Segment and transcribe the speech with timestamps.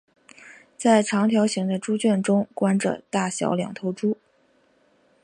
[0.79, 4.17] 在长条形的猪圈中关着大小两头猪。